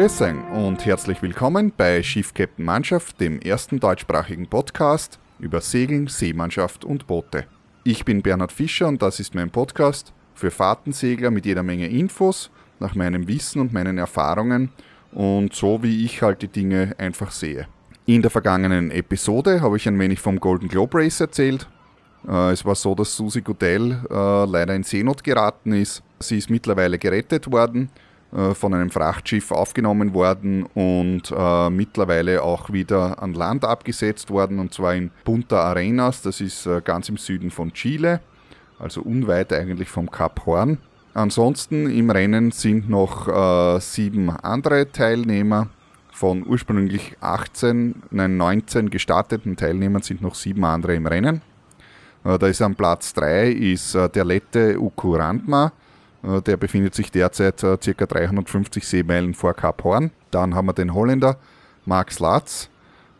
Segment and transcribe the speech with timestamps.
[0.00, 0.22] Grüß
[0.54, 7.06] und herzlich willkommen bei Schiff Captain Mannschaft, dem ersten deutschsprachigen Podcast über Segeln, Seemannschaft und
[7.06, 7.44] Boote.
[7.84, 12.50] Ich bin Bernhard Fischer und das ist mein Podcast für Fahrtensegler mit jeder Menge Infos,
[12.78, 14.70] nach meinem Wissen und meinen Erfahrungen
[15.12, 17.68] und so wie ich halt die Dinge einfach sehe.
[18.06, 21.68] In der vergangenen Episode habe ich ein wenig vom Golden Globe Race erzählt.
[22.26, 26.02] Äh, es war so, dass Susi Goodell äh, leider in Seenot geraten ist.
[26.20, 27.90] Sie ist mittlerweile gerettet worden
[28.32, 34.72] von einem Frachtschiff aufgenommen worden und äh, mittlerweile auch wieder an Land abgesetzt worden und
[34.72, 38.20] zwar in Punta Arenas, das ist äh, ganz im Süden von Chile,
[38.78, 40.78] also unweit eigentlich vom Kap Horn.
[41.12, 45.68] Ansonsten im Rennen sind noch äh, sieben andere Teilnehmer.
[46.12, 51.42] Von ursprünglich 18, nein 19 gestarteten Teilnehmern sind noch sieben andere im Rennen.
[52.22, 55.89] Äh, da ist am Platz 3 ist der Lette Ukurandma äh,
[56.22, 58.06] der befindet sich derzeit äh, ca.
[58.06, 60.10] 350 Seemeilen vor Kap Horn.
[60.30, 61.38] Dann haben wir den Holländer
[61.86, 62.68] Max Latz.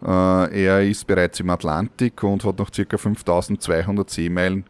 [0.03, 2.99] Äh, er ist bereits im Atlantik und hat noch ca.
[2.99, 4.65] 5200 Seemeilen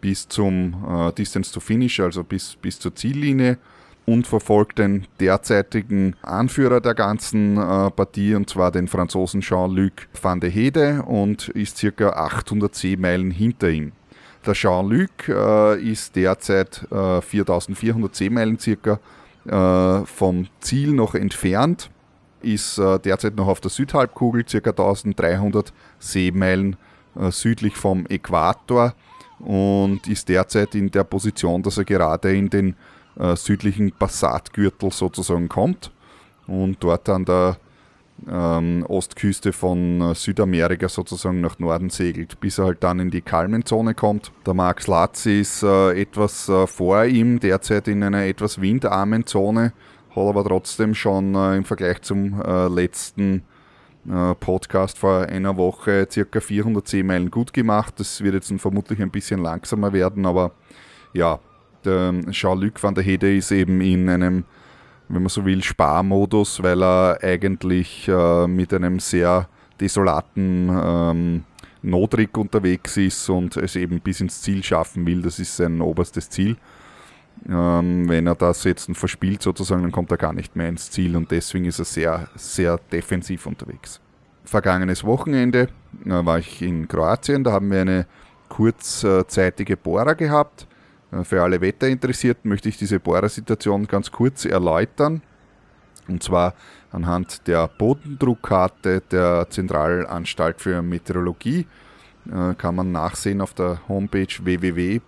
[0.00, 3.58] bis zum Distance to Finish, also bis, bis zur Ziellinie
[4.06, 10.50] und verfolgt den derzeitigen Anführer der ganzen Partie, und zwar den Franzosen Jean-Luc van de
[10.50, 12.10] Hede und ist ca.
[12.10, 13.90] 800 Seemeilen hinter ihm.
[14.46, 19.00] Der Jean-Luc äh, ist derzeit äh, 4400 Seemeilen circa
[19.46, 21.90] äh, vom Ziel noch entfernt,
[22.40, 26.76] ist äh, derzeit noch auf der Südhalbkugel, circa 1300 Seemeilen
[27.18, 28.94] äh, südlich vom Äquator
[29.40, 32.76] und ist derzeit in der Position, dass er gerade in den
[33.18, 35.90] äh, südlichen Passatgürtel sozusagen kommt
[36.46, 37.56] und dort an der
[38.30, 43.20] ähm, Ostküste von äh, Südamerika sozusagen nach Norden segelt, bis er halt dann in die
[43.20, 44.32] Kalmenzone kommt.
[44.46, 49.72] Der Max Latz ist äh, etwas äh, vor ihm, derzeit in einer etwas windarmen Zone,
[50.10, 53.42] hat aber trotzdem schon äh, im Vergleich zum äh, letzten
[54.08, 57.94] äh, Podcast vor einer Woche circa 400 Seemeilen gut gemacht.
[57.98, 60.52] Das wird jetzt vermutlich ein bisschen langsamer werden, aber
[61.12, 61.38] ja,
[61.84, 64.44] der Jean-Luc van der Hede ist eben in einem
[65.08, 69.48] wenn man so will, Sparmodus, weil er eigentlich äh, mit einem sehr
[69.80, 71.44] desolaten ähm,
[71.80, 75.22] Notrig unterwegs ist und es eben bis ins Ziel schaffen will.
[75.22, 76.56] Das ist sein oberstes Ziel.
[77.48, 81.16] Ähm, wenn er das jetzt verspielt sozusagen, dann kommt er gar nicht mehr ins Ziel
[81.16, 84.00] und deswegen ist er sehr, sehr defensiv unterwegs.
[84.44, 85.68] Vergangenes Wochenende
[86.04, 88.06] äh, war ich in Kroatien, da haben wir eine
[88.48, 90.66] kurzzeitige Bohrer gehabt
[91.22, 95.22] für alle Wetterinteressierten möchte ich diese Bohrersituation ganz kurz erläutern.
[96.06, 96.54] Und zwar
[96.90, 101.66] anhand der Bodendruckkarte der Zentralanstalt für Meteorologie
[102.30, 105.00] äh, kann man nachsehen auf der Homepage www.zamk.ac.at.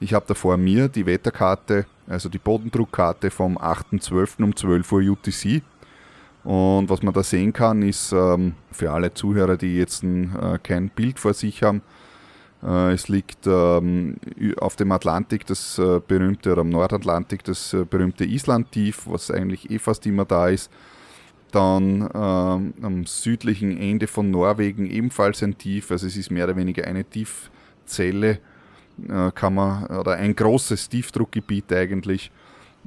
[0.00, 4.42] Ich habe da vor mir die Wetterkarte, also die Bodendruckkarte vom 8.12.
[4.42, 5.62] um 12 Uhr UTC.
[6.44, 10.88] Und was man da sehen kann, ist ähm, für alle Zuhörer, die jetzt äh, kein
[10.88, 12.01] Bild vor sich haben, äh,
[12.62, 14.16] es liegt ähm,
[14.58, 19.70] auf dem Atlantik das äh, berühmte, oder am Nordatlantik das äh, berühmte Islandtief, was eigentlich
[19.70, 20.70] eh fast immer da ist.
[21.50, 26.56] Dann ähm, am südlichen Ende von Norwegen ebenfalls ein Tief, also es ist mehr oder
[26.56, 28.38] weniger eine Tiefzelle,
[29.34, 32.30] kann man, oder ein großes Tiefdruckgebiet eigentlich.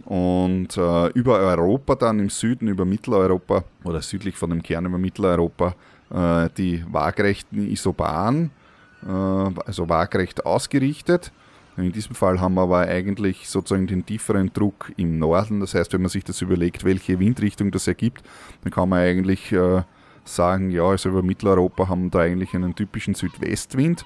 [0.06, 5.00] Und äh, über Europa dann im Süden, über Mitteleuropa oder südlich von dem Kern über
[5.00, 5.76] Mitteleuropa,
[6.12, 8.65] äh, die waagrechten Isobaren äh,
[9.08, 11.32] also waagrecht ausgerichtet.
[11.78, 15.60] In diesem Fall haben wir aber eigentlich sozusagen den tieferen Druck im Norden.
[15.60, 18.24] Das heißt, wenn man sich das überlegt, welche Windrichtung das ergibt,
[18.64, 19.84] dann kann man eigentlich äh,
[20.24, 24.06] sagen, ja, also über Mitteleuropa haben wir da eigentlich einen typischen Südwestwind.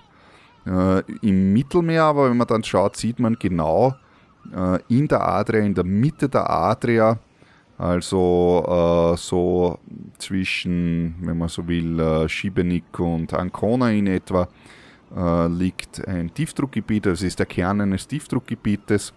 [0.65, 3.93] Äh, Im Mittelmeer aber, wenn man dann schaut, sieht man genau
[4.55, 7.19] äh, in der Adria, in der Mitte der Adria,
[7.77, 9.79] also äh, so
[10.17, 14.47] zwischen, wenn man so will, äh, Schibenik und Ancona in etwa,
[15.15, 19.13] äh, liegt ein Tiefdruckgebiet, das ist der Kern eines Tiefdruckgebietes.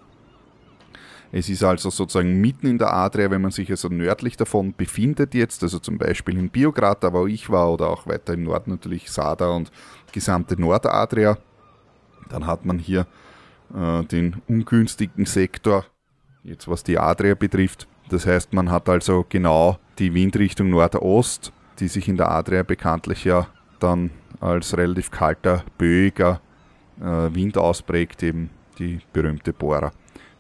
[1.35, 5.35] Es ist also sozusagen mitten in der Adria, wenn man sich also nördlich davon befindet
[5.35, 8.73] jetzt, also zum Beispiel in Biograd, da wo ich war, oder auch weiter im Norden
[8.73, 9.73] natürlich Sada und
[10.13, 11.39] gesamte Nordadria,
[12.29, 13.07] dann hat man hier
[13.75, 15.87] äh, den ungünstigen Sektor,
[16.43, 17.89] jetzt was die Adria betrifft.
[18.11, 23.25] Das heißt, man hat also genau die Windrichtung Nordost, die sich in der Adria bekanntlich
[23.25, 23.47] ja
[23.81, 24.11] dann
[24.43, 26.41] als relativ kalter, böiger
[27.01, 29.93] äh, Wind ausprägt, eben die berühmte Bohrer.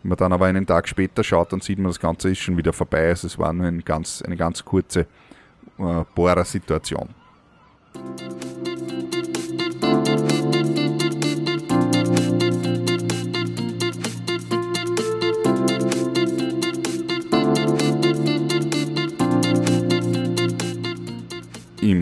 [0.02, 2.56] Wenn man dann aber einen Tag später schaut, dann sieht man, das Ganze ist schon
[2.56, 3.08] wieder vorbei.
[3.08, 5.06] Also es war nur eine ganz, eine ganz kurze
[5.78, 7.10] äh, Bohrer-Situation.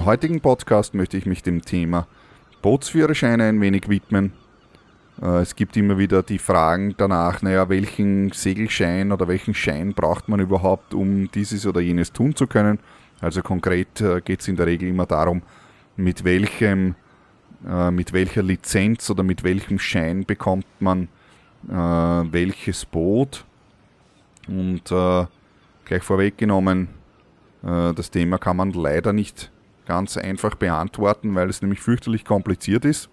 [0.05, 2.07] Heutigen Podcast möchte ich mich dem Thema
[2.61, 4.35] Bootsführerscheine ein wenig widmen.
[5.23, 10.29] Äh, es gibt immer wieder die Fragen danach, naja, welchen Segelschein oder welchen Schein braucht
[10.29, 12.79] man überhaupt, um dieses oder jenes tun zu können.
[13.23, 15.41] Also konkret äh, geht es in der Regel immer darum,
[15.97, 16.95] mit welchem,
[17.67, 21.09] äh, mit welcher Lizenz oder mit welchem Schein bekommt man
[21.63, 23.45] welches Boot.
[24.49, 24.85] Und
[25.85, 26.89] gleich vorweggenommen,
[27.61, 29.51] das Thema kann man leider nicht
[29.91, 33.11] ganz einfach beantworten, weil es nämlich fürchterlich kompliziert ist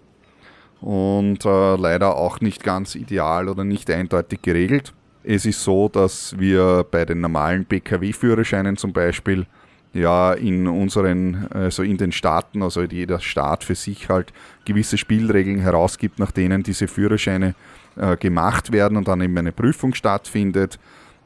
[0.80, 4.94] und äh, leider auch nicht ganz ideal oder nicht eindeutig geregelt.
[5.24, 9.46] Es ist so, dass wir bei den normalen PKW-Führerscheinen zum Beispiel
[9.92, 14.32] ja in unseren, also in den Staaten, also jeder Staat für sich halt
[14.64, 17.56] gewisse Spielregeln herausgibt, nach denen diese Führerscheine
[17.96, 20.78] äh, gemacht werden und dann eben eine Prüfung stattfindet.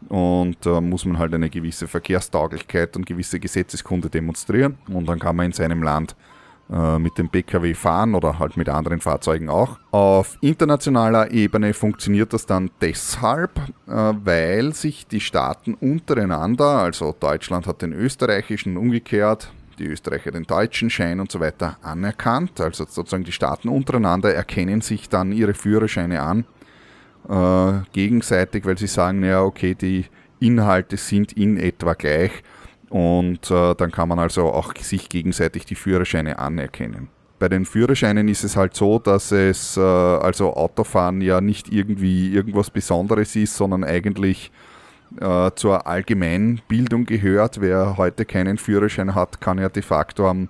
[0.09, 4.79] Und da äh, muss man halt eine gewisse Verkehrstauglichkeit und gewisse Gesetzeskunde demonstrieren.
[4.89, 6.17] Und dann kann man in seinem Land
[6.71, 9.79] äh, mit dem Pkw fahren oder halt mit anderen Fahrzeugen auch.
[9.91, 17.67] Auf internationaler Ebene funktioniert das dann deshalb, äh, weil sich die Staaten untereinander, also Deutschland
[17.67, 22.61] hat den österreichischen umgekehrt, die Österreicher den deutschen Schein und so weiter anerkannt.
[22.61, 26.45] Also sozusagen die Staaten untereinander erkennen sich dann ihre Führerscheine an,
[27.29, 30.07] äh, gegenseitig, weil sie sagen, naja, okay, die
[30.41, 32.33] Inhalte sind in etwa gleich
[32.89, 37.09] und äh, dann kann man also auch sich gegenseitig die Führerscheine anerkennen.
[37.39, 42.33] Bei den Führerscheinen ist es halt so, dass es, äh, also Autofahren ja nicht irgendwie
[42.33, 44.53] irgendwas Besonderes ist, sondern eigentlich
[45.21, 47.61] äh, zur Allgemeinbildung gehört.
[47.61, 50.49] Wer heute keinen Führerschein hat, kann ja de facto am,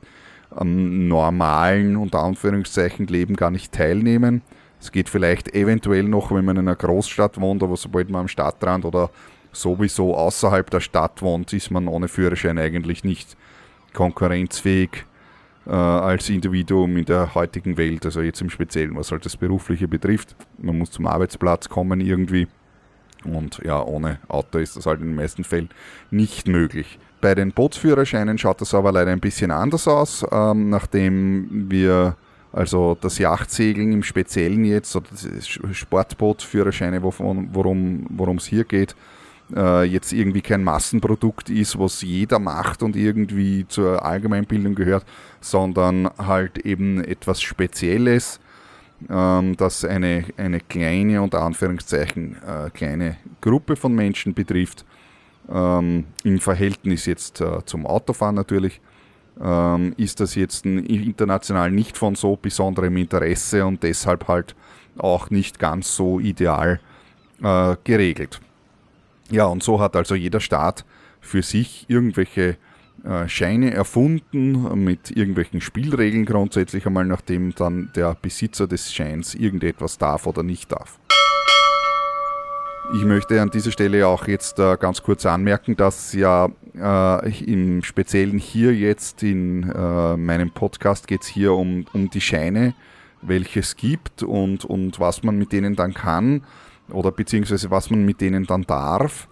[0.51, 4.43] am normalen, unter Anführungszeichen, Leben gar nicht teilnehmen.
[4.83, 8.29] Es geht vielleicht eventuell noch, wenn man in einer Großstadt wohnt, aber sobald man am
[8.29, 9.11] Stadtrand oder
[9.53, 13.37] sowieso außerhalb der Stadt wohnt, ist man ohne Führerschein eigentlich nicht
[13.93, 15.05] konkurrenzfähig
[15.67, 19.87] äh, als Individuum in der heutigen Welt, also jetzt im Speziellen, was halt das Berufliche
[19.87, 20.35] betrifft.
[20.59, 22.49] Man muss zum Arbeitsplatz kommen irgendwie
[23.23, 25.69] und ja, ohne Auto ist das halt in den meisten Fällen
[26.11, 26.99] nicht möglich.
[27.21, 32.17] Bei den Bootsführerscheinen schaut das aber leider ein bisschen anders aus, ähm, nachdem wir
[32.53, 38.95] also das Yachtsegeln im Speziellen jetzt, oder das Sportbootführerscheine, worum es hier geht,
[39.55, 45.05] äh, jetzt irgendwie kein Massenprodukt ist, was jeder macht und irgendwie zur Allgemeinbildung gehört,
[45.41, 48.41] sondern halt eben etwas Spezielles,
[49.11, 54.85] ähm, das eine, eine kleine, unter Anführungszeichen, äh, kleine Gruppe von Menschen betrifft,
[55.51, 58.81] ähm, im Verhältnis jetzt äh, zum Autofahren natürlich,
[59.41, 64.55] ähm, ist das jetzt international nicht von so besonderem Interesse und deshalb halt
[64.99, 66.81] auch nicht ganz so ideal
[67.43, 68.41] äh, geregelt.
[69.31, 70.85] Ja, und so hat also jeder Staat
[71.21, 72.57] für sich irgendwelche
[73.05, 79.99] äh, Scheine erfunden mit irgendwelchen Spielregeln grundsätzlich einmal, nachdem dann der Besitzer des Scheins irgendetwas
[79.99, 80.99] darf oder nicht darf.
[82.91, 87.83] Ich möchte an dieser Stelle auch jetzt äh, ganz kurz anmerken, dass ja äh, im
[87.85, 92.75] Speziellen hier jetzt in äh, meinem Podcast geht es hier um, um die Scheine,
[93.23, 96.43] welche es gibt und, und was man mit denen dann kann
[96.91, 99.29] oder beziehungsweise was man mit denen dann darf.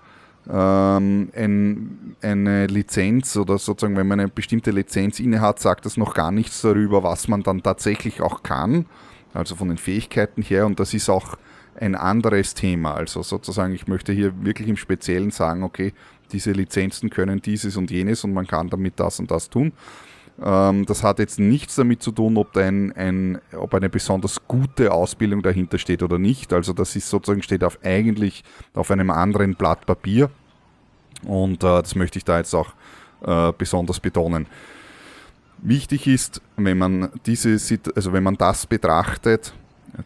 [0.48, 6.14] Ähm, ein, eine Lizenz oder sozusagen, wenn man eine bestimmte Lizenz innehat, sagt das noch
[6.14, 8.86] gar nichts darüber, was man dann tatsächlich auch kann,
[9.34, 10.66] also von den Fähigkeiten her.
[10.66, 11.36] Und das ist auch
[11.78, 12.94] ein anderes Thema.
[12.94, 15.92] Also sozusagen, ich möchte hier wirklich im Speziellen sagen, okay,
[16.32, 19.72] diese Lizenzen können dieses und jenes und man kann damit das und das tun.
[20.42, 24.92] Ähm, das hat jetzt nichts damit zu tun, ob, ein, ein, ob eine besonders gute
[24.92, 26.52] Ausbildung dahinter steht oder nicht.
[26.52, 30.30] Also das ist sozusagen steht auf eigentlich auf einem anderen Blatt Papier.
[31.24, 32.72] Und äh, das möchte ich da jetzt auch
[33.22, 34.46] äh, besonders betonen.
[35.58, 37.50] Wichtig ist, wenn man diese,
[37.94, 39.52] also wenn man das betrachtet,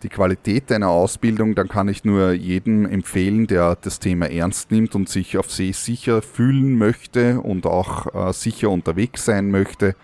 [0.03, 4.95] die Qualität einer Ausbildung, dann kann ich nur jedem empfehlen, der das Thema ernst nimmt
[4.95, 9.95] und sich auf See sicher fühlen möchte und auch äh, sicher unterwegs sein möchte,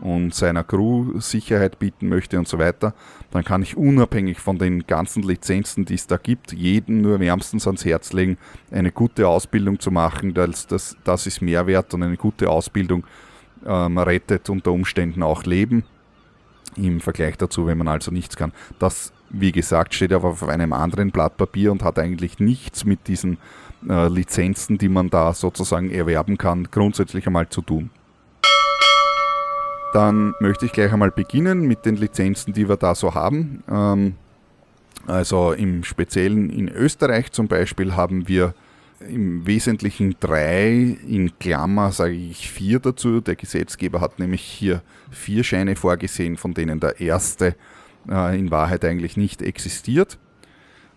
[0.00, 2.94] und seiner Crew Sicherheit bieten möchte und so weiter,
[3.30, 7.66] dann kann ich unabhängig von den ganzen Lizenzen, die es da gibt, jedem nur wärmstens
[7.66, 8.38] ans Herz legen,
[8.70, 10.34] eine gute Ausbildung zu machen.
[10.34, 13.04] Das, das, das ist Mehrwert und eine gute Ausbildung
[13.66, 15.84] ähm, rettet unter Umständen auch Leben.
[16.76, 18.52] Im Vergleich dazu, wenn man also nichts kann.
[18.78, 23.08] Das, wie gesagt, steht aber auf einem anderen Blatt Papier und hat eigentlich nichts mit
[23.08, 23.38] diesen
[23.88, 27.90] äh, Lizenzen, die man da sozusagen erwerben kann, grundsätzlich einmal zu tun.
[29.92, 33.62] Dann möchte ich gleich einmal beginnen mit den Lizenzen, die wir da so haben.
[33.68, 34.14] Ähm,
[35.06, 38.54] also im Speziellen in Österreich zum Beispiel haben wir
[39.08, 43.20] im Wesentlichen drei, in Klammer sage ich vier dazu.
[43.20, 47.56] Der Gesetzgeber hat nämlich hier vier Scheine vorgesehen, von denen der erste
[48.08, 50.18] äh, in Wahrheit eigentlich nicht existiert.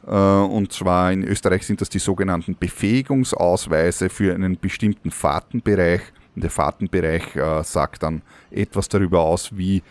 [0.06, 6.02] Äh, und zwar in Österreich sind das die sogenannten Befähigungsausweise für einen bestimmten Fahrtenbereich.
[6.36, 9.84] Und der Fahrtenbereich äh, sagt dann etwas darüber aus, wie,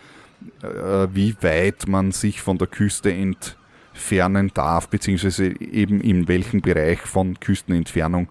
[1.13, 7.39] wie weit man sich von der Küste entfernen darf, beziehungsweise eben in welchem Bereich von
[7.39, 8.27] Küstenentfernung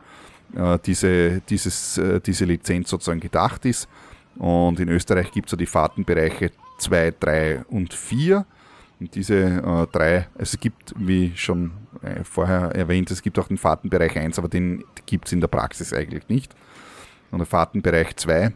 [0.84, 3.88] diese, dieses, diese Lizenz sozusagen gedacht ist.
[4.36, 8.44] Und in Österreich gibt es ja die Fahrtenbereiche 2, 3 und 4.
[9.08, 14.16] Diese äh, drei, es gibt, wie schon äh, vorher erwähnt, es gibt auch den Fahrtenbereich
[14.16, 16.54] 1, aber den gibt es in der Praxis eigentlich nicht.
[17.30, 18.52] Und der Fahrtenbereich 2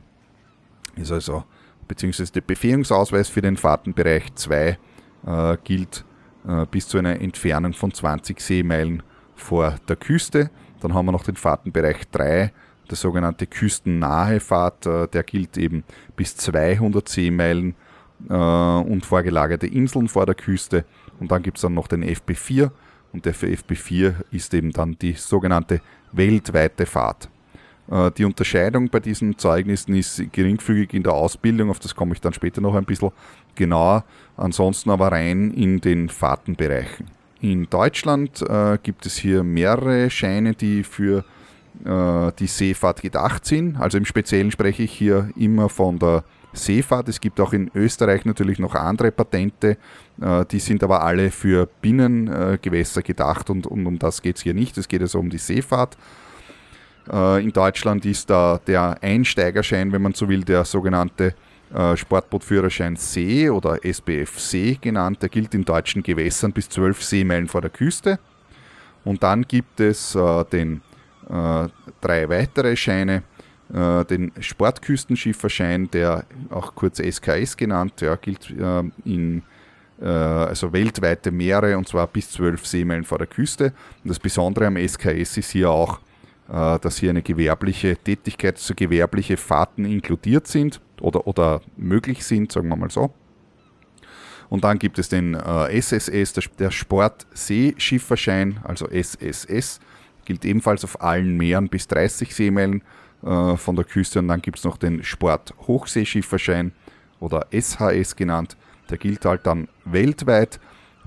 [0.96, 1.44] ist also,
[1.88, 4.78] beziehungsweise der Befähigungsausweis für den Fahrtenbereich 2
[5.26, 6.04] äh, gilt
[6.46, 9.02] äh, bis zu einer Entfernung von 20 Seemeilen
[9.34, 10.50] vor der Küste.
[10.80, 12.52] Dann haben wir noch den Fahrtenbereich 3,
[12.90, 15.84] der sogenannte küstennahe Fahrt, äh, der gilt eben
[16.16, 17.74] bis 200 Seemeilen
[18.28, 20.84] äh, und vorgelagerte Inseln vor der Küste.
[21.20, 22.70] Und dann gibt es dann noch den FP4
[23.12, 25.80] und der für FP4 ist eben dann die sogenannte
[26.12, 27.28] weltweite Fahrt.
[27.90, 32.20] Äh, die Unterscheidung bei diesen Zeugnissen ist geringfügig in der Ausbildung, auf das komme ich
[32.20, 33.12] dann später noch ein bisschen
[33.54, 34.04] genauer,
[34.36, 37.06] ansonsten aber rein in den Fahrtenbereichen.
[37.40, 41.24] In Deutschland äh, gibt es hier mehrere Scheine, die für
[41.84, 43.76] äh, die Seefahrt gedacht sind.
[43.76, 46.24] Also im Speziellen spreche ich hier immer von der
[46.56, 47.08] Seefahrt.
[47.08, 49.76] Es gibt auch in Österreich natürlich noch andere Patente,
[50.20, 54.54] äh, die sind aber alle für Binnengewässer gedacht und, und um das geht es hier
[54.54, 54.76] nicht.
[54.78, 55.96] Es geht also um die Seefahrt.
[57.12, 61.34] Äh, in Deutschland ist da der Einsteigerschein, wenn man so will, der sogenannte
[61.74, 65.22] äh, Sportbootführerschein See oder SBF See genannt.
[65.22, 68.18] Der gilt in deutschen Gewässern bis 12 Seemeilen vor der Küste.
[69.04, 70.18] Und dann gibt es
[70.50, 70.80] den
[71.28, 73.22] drei weitere Scheine,
[73.72, 79.42] äh, den Sportküstenschifferschein, der auch kurz SKS genannt, ja, gilt äh, in
[80.00, 83.72] äh, also weltweite Meere und zwar bis 12 Seemeilen vor der Küste.
[84.04, 86.00] Und das Besondere am SKS ist hier auch,
[86.48, 92.52] äh, dass hier eine gewerbliche Tätigkeit, so gewerbliche Fahrten inkludiert sind oder, oder möglich sind,
[92.52, 93.12] sagen wir mal so.
[94.48, 99.80] Und dann gibt es den äh, SSS, der, der Sportseeschifferschein, also SSS,
[100.24, 102.82] gilt ebenfalls auf allen Meeren bis 30 Seemeilen
[103.26, 104.20] äh, von der Küste.
[104.20, 106.72] Und dann gibt es noch den Sport-Hochseeschifferschein
[107.20, 108.56] oder SHS genannt.
[108.88, 110.60] Der gilt halt dann weltweit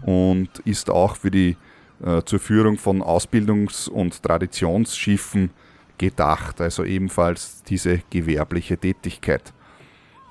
[0.06, 1.56] und ist auch für die
[2.04, 5.52] äh, zur Führung von Ausbildungs- und Traditionsschiffen
[5.98, 9.54] gedacht, also ebenfalls diese gewerbliche Tätigkeit.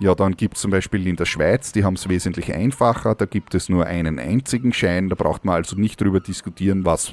[0.01, 3.27] Ja, dann gibt es zum Beispiel in der Schweiz, die haben es wesentlich einfacher, da
[3.27, 7.13] gibt es nur einen einzigen Schein, da braucht man also nicht darüber diskutieren, was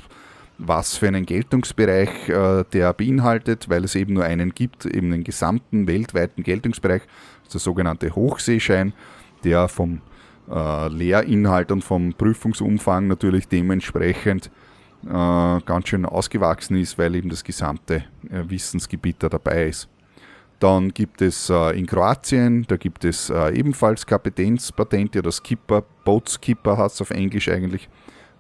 [0.58, 5.24] was für einen Geltungsbereich äh, der beinhaltet, weil es eben nur einen gibt, eben den
[5.24, 7.02] gesamten weltweiten Geltungsbereich,
[7.52, 8.94] der sogenannte Hochseeschein,
[9.44, 10.02] der vom
[10.50, 14.50] äh, Lehrinhalt und vom Prüfungsumfang natürlich dementsprechend
[15.06, 19.90] äh, ganz schön ausgewachsen ist, weil eben das gesamte äh, Wissensgebiet da dabei ist.
[20.60, 26.78] Dann gibt es äh, in Kroatien, da gibt es äh, ebenfalls Kapitänspatente oder Skipper, Boatskipper
[26.78, 27.90] heißt es auf Englisch eigentlich.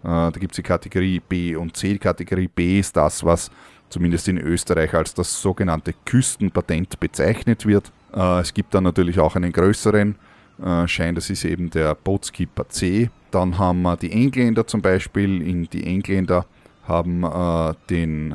[0.05, 1.93] Äh, da gibt es die Kategorie B und C.
[1.93, 3.49] Die Kategorie B ist das, was
[3.89, 7.91] zumindest in Österreich als das sogenannte Küstenpatent bezeichnet wird.
[8.13, 10.15] Äh, es gibt dann natürlich auch einen größeren
[10.63, 13.09] äh, Schein, das ist eben der Boatskipper C.
[13.31, 15.65] Dann haben wir die Engländer zum Beispiel.
[15.67, 16.45] Die Engländer
[16.87, 17.25] haben
[17.89, 18.33] den,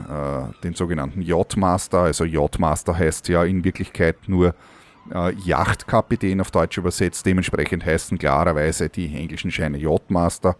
[0.63, 2.01] den sogenannten Yachtmaster.
[2.01, 4.55] Also Yachtmaster heißt ja in Wirklichkeit nur
[5.47, 7.25] Yachtkapitän auf Deutsch übersetzt.
[7.25, 10.57] Dementsprechend heißen klarerweise die englischen Scheine Yachtmaster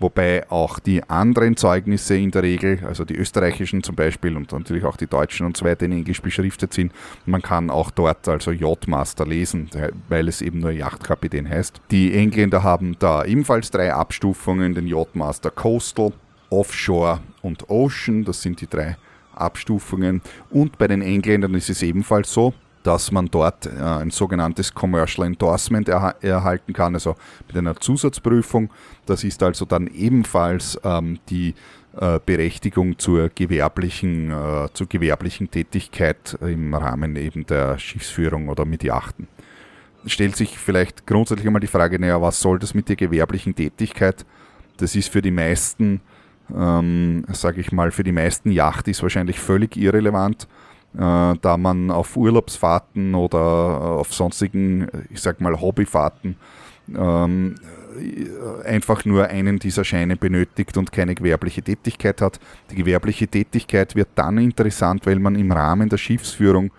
[0.00, 4.84] wobei auch die anderen Zeugnisse in der Regel, also die österreichischen zum Beispiel und natürlich
[4.84, 6.92] auch die deutschen und so weiter in Englisch beschriftet sind.
[7.26, 9.70] Man kann auch dort also Yachtmaster lesen,
[10.08, 11.80] weil es eben nur Yachtkapitän heißt.
[11.90, 16.12] Die Engländer haben da ebenfalls drei Abstufungen, den Yachtmaster Coastal,
[16.48, 18.96] Offshore und Ocean, das sind die drei
[19.34, 20.22] Abstufungen.
[20.50, 25.26] Und bei den Engländern ist es ebenfalls so, dass man dort äh, ein sogenanntes Commercial
[25.26, 28.70] Endorsement erha erhalten kann, also mit einer Zusatzprüfung.
[29.06, 31.54] Das ist also dann ebenfalls ähm, die
[31.96, 38.82] äh, Berechtigung zur gewerblichen, äh, zur gewerblichen Tätigkeit im Rahmen eben der Schiffsführung oder mit
[38.82, 39.28] Yachten.
[40.06, 44.24] Stellt sich vielleicht grundsätzlich einmal die Frage, naja, was soll das mit der gewerblichen Tätigkeit?
[44.78, 46.00] Das ist für die meisten,
[46.56, 50.48] ähm, sage ich mal, für die meisten Yachtis wahrscheinlich völlig irrelevant
[50.92, 56.36] da man auf Urlaubsfahrten oder auf sonstigen, ich sag mal, Hobbyfahrten
[56.94, 57.54] ähm,
[58.64, 62.40] einfach nur einen dieser Scheine benötigt und keine gewerbliche Tätigkeit hat.
[62.70, 66.70] Die gewerbliche Tätigkeit wird dann interessant, weil man im Rahmen der Schiffsführung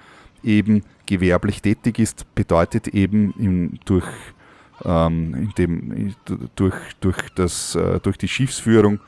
[0.43, 4.07] eben gewerblich tätig ist, bedeutet eben in, durch,
[4.83, 6.15] ähm, in dem,
[6.55, 8.99] durch, durch, das, äh, durch die Schiffsführung, äh,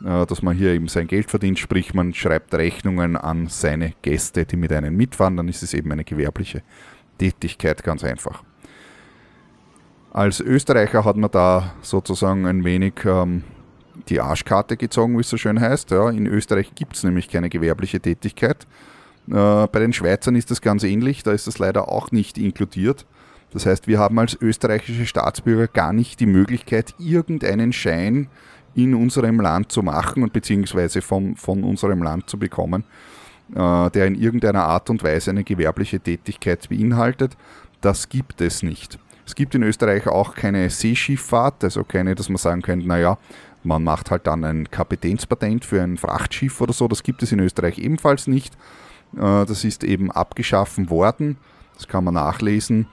[0.00, 4.56] dass man hier eben sein Geld verdient, sprich man schreibt Rechnungen an seine Gäste, die
[4.56, 6.62] mit einem mitfahren, dann ist es eben eine gewerbliche
[7.18, 8.42] Tätigkeit, ganz einfach.
[10.12, 13.44] Als Österreicher hat man da sozusagen ein wenig ähm,
[14.08, 15.90] die Arschkarte gezogen, wie es so schön heißt.
[15.90, 18.66] Ja, in Österreich gibt es nämlich keine gewerbliche Tätigkeit.
[19.28, 23.06] Äh, bei den Schweizern ist das ganz ähnlich, da ist das leider auch nicht inkludiert.
[23.52, 28.28] Das heißt, wir haben als österreichische Staatsbürger gar nicht die Möglichkeit, irgendeinen Schein
[28.74, 32.84] in unserem Land zu machen und beziehungsweise von, von unserem Land zu bekommen,
[33.54, 37.36] äh, der in irgendeiner Art und Weise eine gewerbliche Tätigkeit beinhaltet.
[37.80, 38.98] Das gibt es nicht.
[39.26, 43.16] Es gibt in Österreich auch keine Seeschifffahrt, also keine, dass man sagen könnte, naja,
[43.62, 46.88] man macht halt dann ein Kapitänspatent für ein Frachtschiff oder so.
[46.88, 48.54] Das gibt es in Österreich ebenfalls nicht.
[49.16, 51.36] Äh, das ist eben abgeschaffen worden.
[51.76, 52.86] Das kann man nachlesen.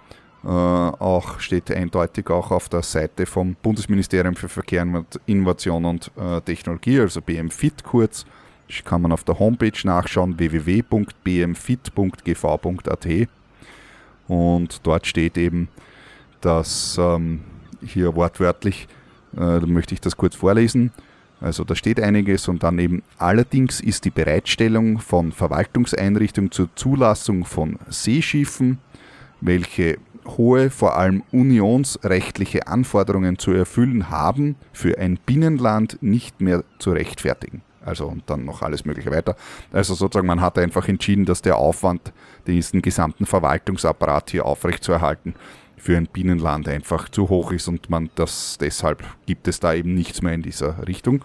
[0.47, 4.87] Äh, auch steht eindeutig auch auf der Seite vom Bundesministerium für Verkehr,
[5.25, 8.25] Innovation und äh, Technologie, also BMFIT kurz.
[8.69, 13.07] Das kann man auf der Homepage nachschauen, www.bmfit.gv.at.
[14.29, 15.67] Und dort steht eben,
[16.39, 17.41] dass ähm,
[17.85, 18.87] hier wortwörtlich,
[19.35, 20.93] äh, möchte ich das kurz vorlesen,
[21.41, 27.43] also da steht einiges und dann eben allerdings ist die Bereitstellung von Verwaltungseinrichtungen zur Zulassung
[27.43, 28.79] von Seeschiffen,
[29.41, 29.97] welche
[30.27, 37.61] hohe, vor allem unionsrechtliche Anforderungen zu erfüllen haben, für ein Binnenland nicht mehr zu rechtfertigen.
[37.85, 39.37] Also und dann noch alles mögliche weiter.
[39.71, 42.11] Also sozusagen, man hat einfach entschieden, dass der Aufwand,
[42.45, 45.35] diesen gesamten Verwaltungsapparat hier aufrechtzuerhalten,
[45.77, 49.93] für ein Binnenland einfach zu hoch ist und man das deshalb gibt es da eben
[49.93, 51.23] nichts mehr in dieser Richtung.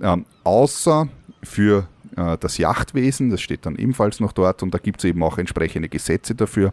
[0.00, 1.08] Ähm, außer
[1.42, 5.22] für äh, das Yachtwesen, das steht dann ebenfalls noch dort und da gibt es eben
[5.22, 6.72] auch entsprechende Gesetze dafür.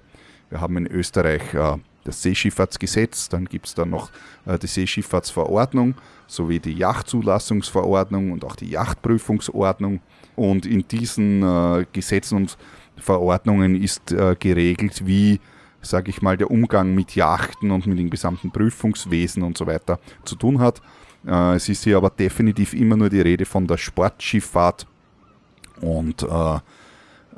[0.50, 4.12] Wir haben in Österreich äh, das Seeschifffahrtsgesetz, dann gibt es dann noch
[4.46, 5.96] äh, die Seeschifffahrtsverordnung
[6.28, 10.00] sowie die Yachtzulassungsverordnung und auch die Yachtprüfungsordnung.
[10.36, 12.58] Und in diesen äh, Gesetzen und
[12.98, 15.40] Verordnungen ist äh, geregelt, wie
[15.82, 20.00] sage ich mal, der Umgang mit Yachten und mit dem gesamten Prüfungswesen und so weiter
[20.24, 20.82] zu tun hat.
[21.26, 24.88] Äh, es ist hier aber definitiv immer nur die Rede von der Sportschifffahrt
[25.82, 26.26] und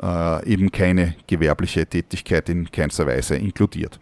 [0.01, 3.99] äh, eben keine gewerbliche Tätigkeit in keinster Weise inkludiert.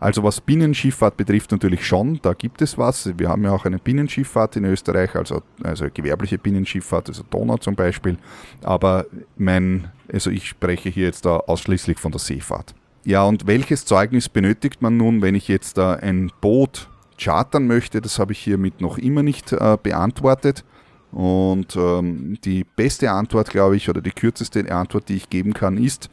[0.00, 3.16] Also was Binnenschifffahrt betrifft natürlich schon, da gibt es was.
[3.16, 7.74] Wir haben ja auch eine Binnenschifffahrt in Österreich, also, also gewerbliche Binnenschifffahrt, also Donau zum
[7.74, 8.18] Beispiel.
[8.62, 12.74] Aber mein, also ich spreche hier jetzt da ausschließlich von der Seefahrt.
[13.04, 18.00] Ja, und welches Zeugnis benötigt man nun, wenn ich jetzt äh, ein Boot chartern möchte?
[18.00, 20.64] Das habe ich hiermit noch immer nicht äh, beantwortet.
[21.14, 25.78] Und ähm, die beste Antwort, glaube ich, oder die kürzeste Antwort, die ich geben kann,
[25.78, 26.10] ist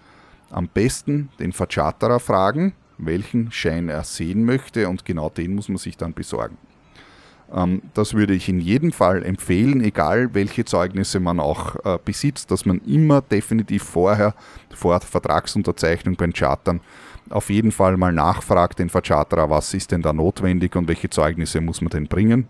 [0.52, 5.78] am besten den Vercharterer fragen, welchen Schein er sehen möchte und genau den muss man
[5.78, 6.56] sich dann besorgen.
[7.52, 12.52] Ähm, das würde ich in jedem Fall empfehlen, egal welche Zeugnisse man auch äh, besitzt,
[12.52, 14.36] dass man immer definitiv vorher,
[14.72, 16.80] vor Vertragsunterzeichnung beim Chartern,
[17.32, 21.60] auf jeden Fall mal nachfragt den Vercharterer, was ist denn da notwendig und welche Zeugnisse
[21.60, 22.48] muss man denn bringen,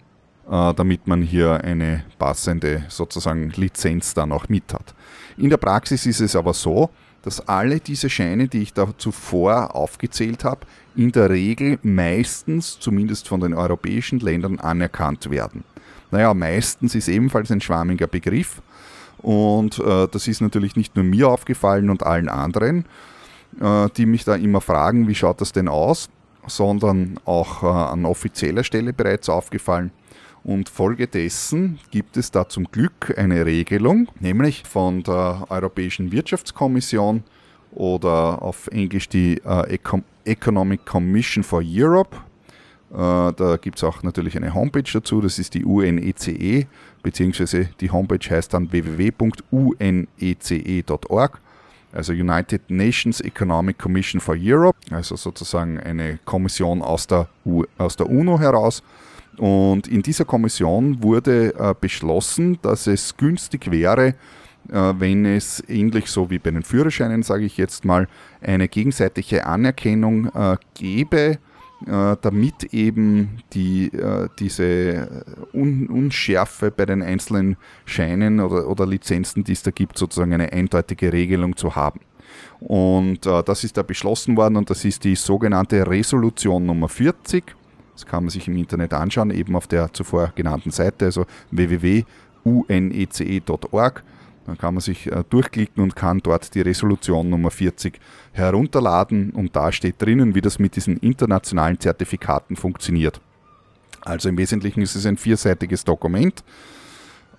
[0.51, 4.93] damit man hier eine passende sozusagen Lizenz dann auch mit hat.
[5.37, 6.89] In der Praxis ist es aber so,
[7.21, 13.27] dass alle diese Scheine, die ich da zuvor aufgezählt habe, in der Regel meistens, zumindest
[13.27, 15.63] von den europäischen Ländern, anerkannt werden.
[16.09, 18.61] Naja, meistens ist ebenfalls ein schwammiger Begriff
[19.19, 22.85] und äh, das ist natürlich nicht nur mir aufgefallen und allen anderen,
[23.61, 26.09] äh, die mich da immer fragen, wie schaut das denn aus,
[26.47, 29.91] sondern auch äh, an offizieller Stelle bereits aufgefallen.
[30.43, 37.23] Und folgedessen gibt es da zum Glück eine Regelung, nämlich von der Europäischen Wirtschaftskommission
[37.71, 39.77] oder auf Englisch die äh,
[40.25, 42.17] Economic Commission for Europe.
[42.91, 42.95] Äh,
[43.34, 46.65] da gibt es auch natürlich eine Homepage dazu, das ist die UNECE, e,
[47.04, 49.32] beziehungsweise die Homepage heißt dann www.unece.org,
[51.93, 57.95] also United Nations Economic Commission for Europe, also sozusagen eine Kommission aus der, U aus
[57.95, 58.82] der UNO heraus
[59.38, 64.08] und in dieser Kommission wurde äh, beschlossen, dass es günstig wäre,
[64.70, 68.08] äh, wenn es ähnlich so wie bei den Führerscheinen, sage ich jetzt mal,
[68.41, 71.38] eine gegenseitige Anerkennung äh, gäbe,
[71.84, 73.89] damit eben die,
[74.38, 80.32] diese Un Unschärfe bei den einzelnen Scheinen oder, oder Lizenzen, die es da gibt, sozusagen
[80.32, 82.02] eine eindeutige Regelung zu haben.
[82.60, 87.56] Und das ist da beschlossen worden und das ist die sogenannte Resolution Nummer 40
[87.93, 92.04] Das kann man sich im Internet anschauen, eben auf der zuvor genannten Seite, also www.unece.org.
[94.45, 97.99] Dann kann man sich äh, durchklicken und kann dort die Resolution Nummer 40
[98.32, 103.21] herunterladen und da steht drinnen, wie das mit diesen internationalen Zertifikaten funktioniert.
[104.01, 106.43] Also im Wesentlichen ist es ein vierseitiges Dokument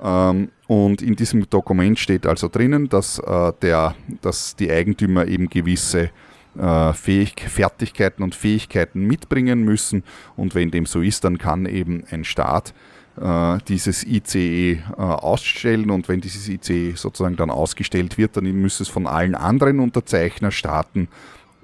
[0.00, 5.48] ähm, und in diesem Dokument steht also drinnen, dass, äh, der, dass die Eigentümer eben
[5.48, 6.10] gewisse
[6.54, 10.04] Fähig Fertigkeiten und Fähigkeiten mitbringen müssen
[10.36, 12.74] und wenn dem so ist, dann kann eben ein Staat
[13.20, 18.88] äh, dieses ICE ausstellen und wenn dieses ICE sozusagen dann ausgestellt wird, dann muss es
[18.88, 21.08] von allen anderen Unterzeichnerstaaten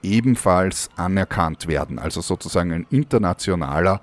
[0.03, 1.99] ebenfalls anerkannt werden.
[1.99, 4.01] Also sozusagen ein internationaler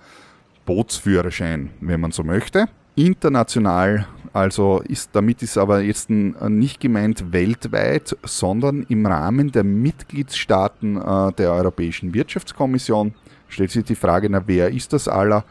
[0.65, 2.67] Bootsführerschein, wenn man so möchte.
[2.95, 10.98] International, also ist, damit ist aber jetzt nicht gemeint weltweit, sondern im Rahmen der Mitgliedstaaten
[10.98, 13.13] äh, der Europäischen Wirtschaftskommission.
[13.48, 15.45] Stellt sich die Frage, na, wer ist das aller?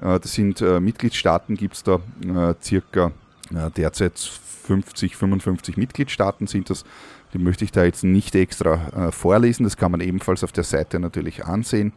[0.00, 1.98] Äh, das sind äh, Mitgliedstaaten, gibt es da
[2.62, 3.10] circa
[3.76, 6.84] derzeit 50, 55 Mitgliedstaaten sind das.
[7.34, 11.00] Die möchte ich da jetzt nicht extra vorlesen, das kann man ebenfalls auf der Seite
[11.00, 11.92] natürlich ansehen.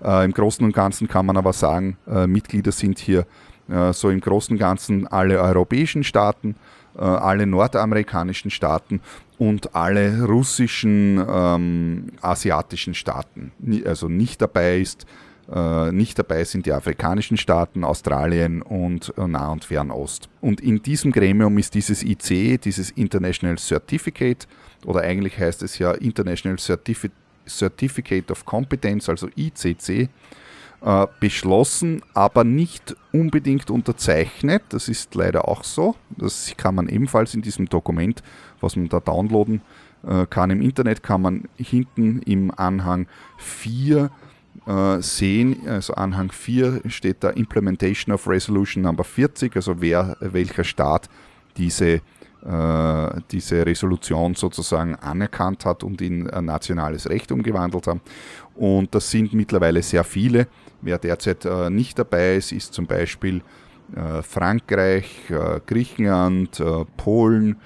[0.00, 1.96] Im Großen und Ganzen kann man aber sagen,
[2.26, 3.24] Mitglieder sind hier äh,
[3.92, 6.56] so im Großen und Ganzen alle europäischen Staaten,
[6.98, 9.00] äh, alle nordamerikanischen Staaten
[9.38, 13.52] und alle russischen, ähm, asiatischen Staaten.
[13.84, 15.06] Also nicht dabei ist,
[15.52, 20.28] äh, nicht dabei sind die afrikanischen Staaten, Australien und äh, Nah- und Fernost.
[20.40, 24.48] Und in diesem Gremium ist dieses IC, dieses International Certificate,
[24.84, 27.12] oder eigentlich heißt es ja International Certificate
[27.46, 30.10] Certificate of Competence, also ICC,
[30.80, 34.62] äh, beschlossen, aber nicht unbedingt unterzeichnet.
[34.70, 35.96] Das ist leider auch so.
[36.16, 38.22] Das kann man ebenfalls in diesem Dokument,
[38.60, 39.62] was man da downloaden
[40.06, 44.10] äh, kann im Internet, kann man hinten im Anhang 4
[44.66, 50.64] äh, sehen, also Anhang 4 steht da Implementation of Resolution Number 40, also wer, welcher
[50.64, 51.08] Staat
[51.56, 52.00] diese
[53.30, 58.00] diese Resolution sozusagen anerkannt hat und in nationales Recht umgewandelt haben.
[58.54, 60.46] Und das sind mittlerweile sehr viele.
[60.80, 63.42] Wer derzeit äh, nicht dabei ist, ist zum Beispiel
[63.94, 65.30] äh, Frankreich,
[65.66, 66.62] Griechenland,
[66.96, 67.56] Polen,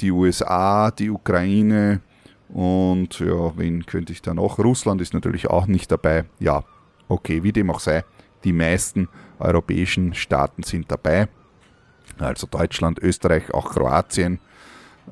[0.00, 2.00] die USA, die Ukraine
[2.52, 4.58] und ja, wen könnte ich da noch?
[4.58, 6.24] Russland ist natürlich auch nicht dabei.
[6.38, 6.64] Ja,
[7.08, 8.04] okay, wie dem auch sei,
[8.44, 11.28] die meisten europäischen Staaten sind dabei
[12.28, 14.38] also Deutschland, Österreich, auch Kroatien,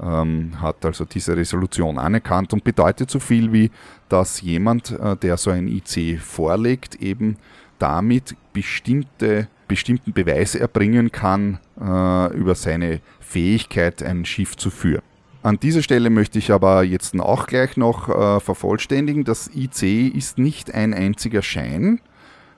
[0.01, 3.71] ähm, hat also diese Resolution anerkannt und bedeutet so viel wie,
[4.09, 7.37] dass jemand, äh, der so ein IC vorlegt, eben
[7.79, 15.03] damit bestimmte, bestimmten Beweise erbringen kann äh, über seine Fähigkeit, ein Schiff zu führen.
[15.42, 20.38] An dieser Stelle möchte ich aber jetzt auch gleich noch äh, vervollständigen, das IC ist
[20.38, 22.01] nicht ein einziger Schein,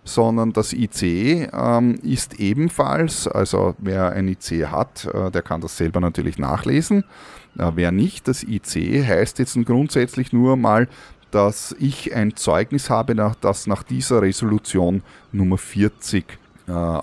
[0.04, 5.76] sondern das IC ähm, ist ebenfalls, also wer ein IC hat, äh, der kann das
[5.76, 7.04] selber natürlich nachlesen.
[7.58, 10.88] Äh, wer nicht, das IC heißt jetzt grundsätzlich nur mal,
[11.30, 16.24] dass ich ein Zeugnis habe, das nach dieser Resolution Nummer 40
[16.66, 17.00] äh, äh,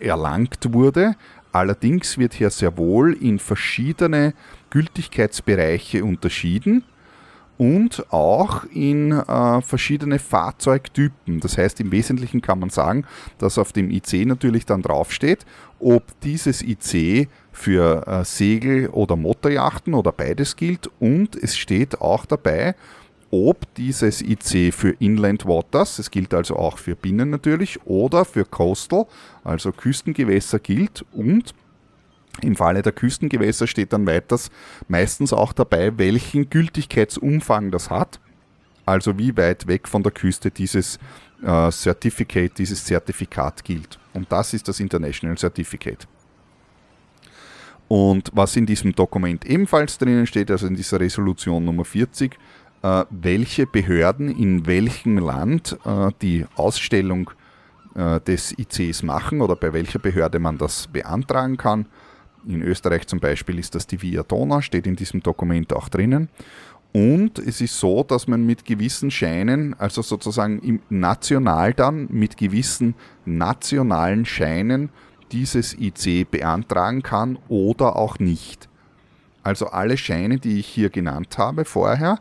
[0.00, 1.14] erlangt wurde.
[1.52, 4.34] Allerdings wird hier sehr wohl in verschiedene
[4.70, 6.84] Gültigkeitsbereiche unterschieden
[7.60, 11.40] und auch in äh, verschiedene Fahrzeugtypen.
[11.40, 13.04] Das heißt, im Wesentlichen kann man sagen,
[13.36, 15.44] dass auf dem IC natürlich dann draufsteht,
[15.78, 22.24] ob dieses IC für äh, Segel- oder Motorjachten oder beides gilt und es steht auch
[22.24, 22.74] dabei,
[23.30, 28.46] ob dieses IC für Inland Waters, es gilt also auch für Binnen natürlich, oder für
[28.46, 29.04] Coastal,
[29.44, 31.54] also Küstengewässer gilt und
[32.44, 34.50] im Falle der Küstengewässer steht dann weiters
[34.88, 38.20] meistens auch dabei, welchen Gültigkeitsumfang das hat.
[38.86, 40.98] Also wie weit weg von der Küste dieses
[41.42, 43.98] äh, Certificate, dieses Zertifikat gilt.
[44.12, 46.06] Und das ist das International Certificate.
[47.88, 52.36] Und was in diesem Dokument ebenfalls drinnen steht, also in dieser Resolution Nummer 40,
[52.82, 57.30] äh, welche Behörden in welchem Land äh, die Ausstellung
[57.94, 61.86] äh, des ICs machen oder bei welcher Behörde man das beantragen kann
[62.46, 66.28] in Österreich zum Beispiel ist das die Via Dona, steht in diesem Dokument auch drinnen.
[66.92, 72.36] Und es ist so, dass man mit gewissen Scheinen, also sozusagen im national dann mit
[72.36, 74.90] gewissen nationalen Scheinen
[75.30, 78.68] dieses IC beantragen kann oder auch nicht.
[79.42, 82.18] Also alle Scheine, die ich hier genannt habe vorher,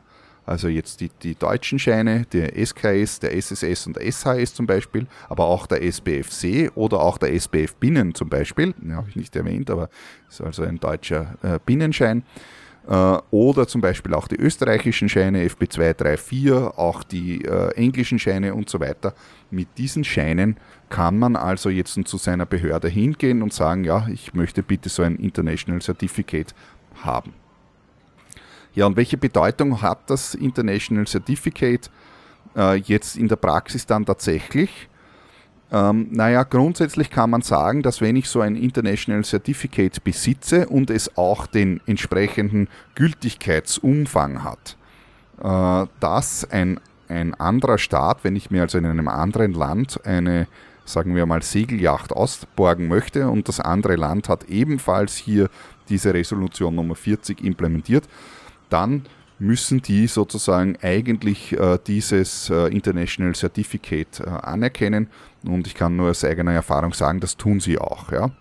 [0.50, 5.06] also jetzt die, die deutschen Scheine, der SKS, der SSS und der SHS zum Beispiel,
[5.30, 9.70] aber auch der SBFC oder auch der SBF Binnen zum Beispiel, habe ich nicht erwähnt,
[9.70, 9.90] aber
[10.28, 12.24] ist also ein deutscher äh, Binnenschein.
[12.88, 18.70] Äh, oder zum Beispiel auch die österreichischen Scheine FB234, auch die äh, englischen Scheine und
[18.70, 19.14] so weiter.
[19.52, 20.58] Mit diesen Scheinen
[20.90, 25.04] kann man also jetzt zu seiner Behörde hingehen und sagen, ja, ich möchte bitte so
[25.04, 26.56] ein International Certificate
[27.04, 27.34] haben.
[28.76, 31.90] Ja, und welche Bedeutung hat das International Certificate
[32.56, 34.90] äh, jetzt in der Praxis dann tatsächlich?
[35.72, 40.90] Ähm, naja, grundsätzlich kann man sagen, dass wenn ich so ein International Certificate besitze und
[40.90, 44.78] es auch den entsprechenden Gültigkeitsumfang hat,
[45.44, 50.48] äh, dass ein, ein anderer Staat, wenn ich mir also in einem anderen Land eine,
[50.86, 55.50] sagen wir mal, Segelyacht ausborgen möchte und das andere Land hat ebenfalls hier
[55.88, 58.06] diese Resolution Nummer 40 implementiert,
[58.70, 59.04] dann
[59.40, 65.08] müssen die sozusagen eigentlich äh, dieses äh, International Certificate äh, anerkennen.
[65.46, 68.12] Und ich kann nur aus eigener Erfahrung sagen, das tun sie auch.
[68.12, 68.32] Ja.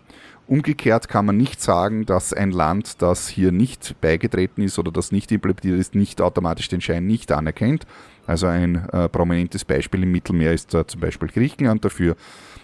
[0.49, 5.13] Umgekehrt kann man nicht sagen, dass ein Land, das hier nicht beigetreten ist oder das
[5.13, 7.87] nicht implementiert ist, nicht automatisch den Schein nicht anerkennt.
[8.27, 12.17] Also ein äh, prominentes Beispiel im Mittelmeer ist äh, zum Beispiel Griechenland dafür.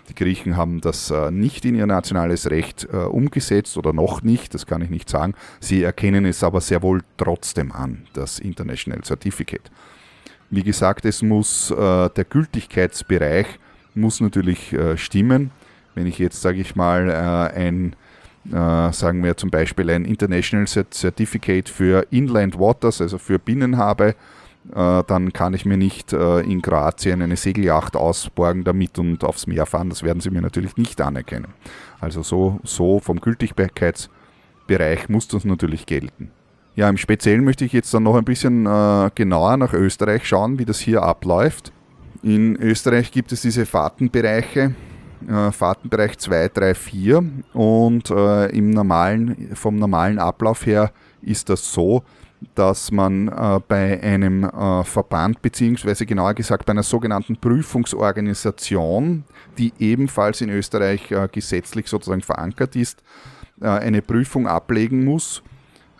[0.08, 4.52] Die Griechen haben das äh, nicht in ihr nationales Recht äh, umgesetzt oder noch nicht,
[4.52, 5.34] das kann ich nicht sagen.
[5.60, 9.70] Sie erkennen es aber sehr wohl trotzdem an, das International Certificate.
[10.50, 13.46] Wie gesagt, es muss äh, der Gültigkeitsbereich
[13.94, 15.52] muss natürlich stimmen.
[15.94, 17.08] Wenn ich jetzt, sage ich mal,
[17.54, 17.94] ein
[18.50, 24.16] sagen wir zum Beispiel ein International Certificate für Inland Waters, also für Binnen habe,
[24.72, 29.66] dann kann ich mir nicht äh, in Kroatien eine Segelyacht ausborgen damit und aufs Meer
[29.66, 29.90] fahren.
[29.90, 31.48] Das werden sie mir natürlich nicht anerkennen.
[32.00, 36.30] Also so, so vom Gültigkeitsbereich muss das natürlich gelten.
[36.76, 40.58] Ja, im Speziellen möchte ich jetzt dann noch ein bisschen äh, genauer nach Österreich schauen,
[40.58, 41.72] wie das hier abläuft.
[42.22, 44.74] In Österreich gibt es diese Fahrtenbereiche,
[45.28, 50.90] äh, Fahrtenbereich 2, 3, 4 und äh, im normalen, vom normalen Ablauf her
[51.22, 52.02] ist das so,
[52.54, 59.24] dass man äh, bei einem äh, Verband, beziehungsweise genauer gesagt bei einer sogenannten Prüfungsorganisation,
[59.58, 63.02] die ebenfalls in Österreich äh, gesetzlich sozusagen verankert ist,
[63.60, 65.42] äh, eine Prüfung ablegen muss,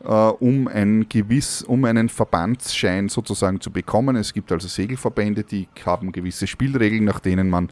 [0.02, 4.16] äh, um, ein gewiss, um einen Verbandsschein sozusagen zu bekommen.
[4.16, 7.70] Es gibt also Segelverbände, die haben gewisse Spielregeln, nach denen man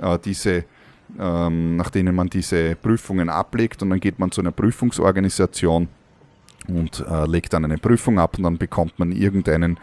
[0.00, 0.64] äh, diese
[1.18, 5.88] ähm, nach denen man diese Prüfungen ablegt und dann geht man zu einer Prüfungsorganisation
[6.68, 9.78] und äh, legt dann eine Prüfung ab und dann bekommt man irgendeinen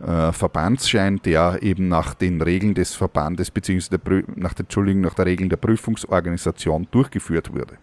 [0.00, 3.98] äh, Verbandsschein, der eben nach den Regeln des Verbandes bzw.
[4.36, 7.74] nach, der, nach der Regeln der Prüfungsorganisation durchgeführt wurde.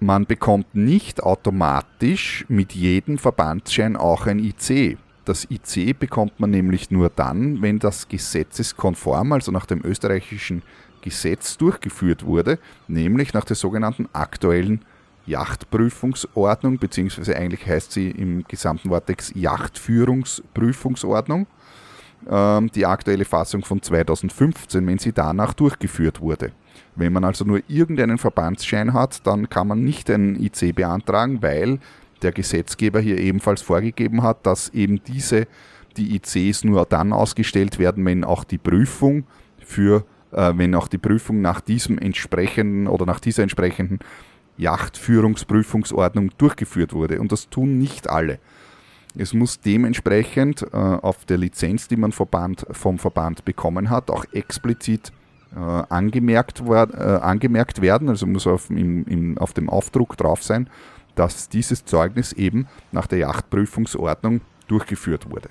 [0.00, 4.98] Man bekommt nicht automatisch mit jedem Verbandsschein auch ein IC.
[5.24, 10.62] Das IC bekommt man nämlich nur dann, wenn das gesetzeskonform, also nach dem österreichischen
[11.02, 14.84] Gesetz durchgeführt wurde, nämlich nach der sogenannten aktuellen
[15.26, 21.46] Yachtprüfungsordnung, beziehungsweise eigentlich heißt sie im gesamten Vortex Yachtführungsprüfungsordnung,
[22.30, 26.52] ähm, die aktuelle Fassung von 2015, wenn sie danach durchgeführt wurde.
[26.94, 31.78] Wenn man also nur irgendeinen Verbandsschein hat, dann kann man nicht einen IC beantragen, weil
[32.22, 35.46] der Gesetzgeber hier ebenfalls vorgegeben hat, dass eben diese,
[35.96, 39.24] die ICs nur dann ausgestellt werden, wenn auch die Prüfung
[39.58, 43.98] für, äh, wenn auch die Prüfung nach diesem entsprechenden oder nach dieser entsprechenden
[44.56, 47.20] Yachtführungsprüfungsordnung durchgeführt wurde.
[47.20, 48.38] Und das tun nicht alle.
[49.16, 54.24] Es muss dementsprechend äh, auf der Lizenz, die man Verband, vom Verband bekommen hat, auch
[54.32, 55.12] explizit
[55.54, 60.70] äh, angemerkt, äh, angemerkt, werden, also muss auf, im, im, auf dem Aufdruck drauf sein,
[61.14, 65.50] dass dieses Zeugnis eben nach der Yachtprüfungsordnung durchgeführt wurde.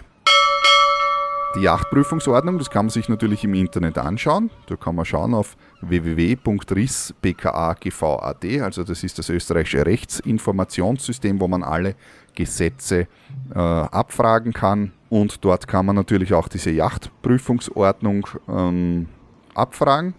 [1.53, 4.51] Die Yachtprüfungsordnung, das kann man sich natürlich im Internet anschauen.
[4.67, 11.95] Da kann man schauen auf www.riss.bkagv.at, also das ist das österreichische Rechtsinformationssystem, wo man alle
[12.35, 13.09] Gesetze
[13.53, 14.93] äh, abfragen kann.
[15.09, 19.09] Und dort kann man natürlich auch diese Yachtprüfungsordnung ähm,
[19.53, 20.13] abfragen.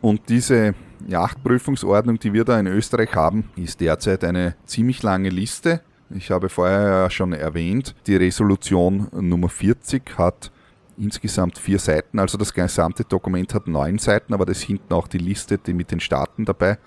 [0.00, 0.74] Und diese
[1.06, 5.82] Yachtprüfungsordnung, die wir da in Österreich haben, ist derzeit eine ziemlich lange Liste.
[6.08, 10.50] Ich habe vorher schon erwähnt, die Resolution Nummer 40 hat
[10.96, 12.18] insgesamt vier Seiten.
[12.18, 15.72] Also das gesamte Dokument hat neun Seiten, aber das ist hinten auch die Liste die
[15.72, 16.78] mit den Staaten dabei,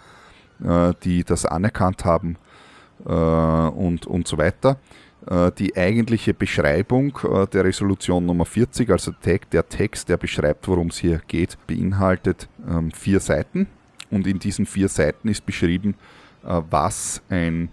[0.63, 2.37] äh, die das anerkannt haben
[3.05, 4.77] äh, und, und so weiter.
[5.27, 7.17] Äh, die eigentliche Beschreibung
[7.51, 12.91] der Resolution Nummer 40, also der Text, der beschreibt, worum es hier geht, beinhaltet ähm,
[12.91, 13.67] vier Seiten.
[14.11, 15.95] Und in diesen vier Seiten ist beschrieben,
[16.43, 17.69] was ein